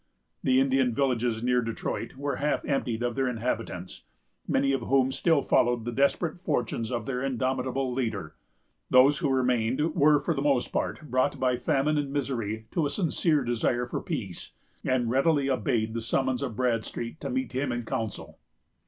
The 0.41 0.59
Indian 0.59 0.95
villages 0.95 1.43
near 1.43 1.61
Detroit 1.61 2.15
were 2.15 2.37
half 2.37 2.65
emptied 2.65 3.03
of 3.03 3.13
their 3.13 3.27
inhabitants, 3.27 4.01
many 4.47 4.71
of 4.73 4.81
whom 4.87 5.11
still 5.11 5.43
followed 5.43 5.85
the 5.85 5.91
desperate 5.91 6.41
fortunes 6.41 6.91
of 6.91 7.05
their 7.05 7.21
indomitable 7.21 7.93
leader. 7.93 8.33
Those 8.89 9.19
who 9.19 9.29
remained 9.29 9.93
were, 9.93 10.17
for 10.17 10.33
the 10.33 10.41
most 10.41 10.69
part, 10.69 11.11
brought 11.11 11.39
by 11.39 11.55
famine 11.55 11.99
and 11.99 12.11
misery 12.11 12.65
to 12.71 12.87
a 12.87 12.89
sincere 12.89 13.43
desire 13.43 13.85
for 13.85 14.01
peace, 14.01 14.53
and 14.83 15.07
readily 15.07 15.51
obeyed 15.51 15.93
the 15.93 16.01
summons 16.01 16.41
of 16.41 16.55
Bradstreet 16.55 17.19
to 17.19 17.29
meet 17.29 17.51
him 17.51 17.71
in 17.71 17.85
council. 17.85 18.39